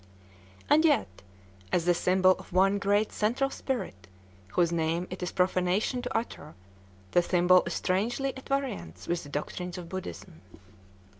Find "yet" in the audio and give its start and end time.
0.83-1.21